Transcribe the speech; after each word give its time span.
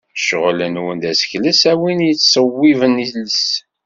Ccɣel-nwen 0.19 0.97
d 1.03 1.05
asekles, 1.11 1.61
a 1.71 1.73
wid 1.79 1.99
yettṣewwiben 2.07 3.01
iles. 3.05 3.41